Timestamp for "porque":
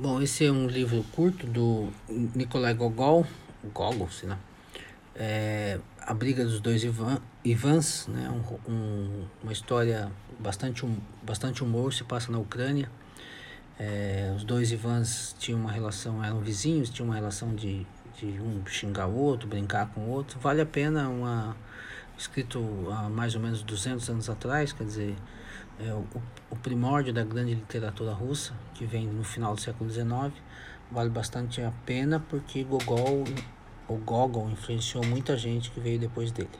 32.20-32.62